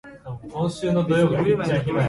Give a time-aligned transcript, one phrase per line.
[0.47, 1.75] 子守唄の心地よさ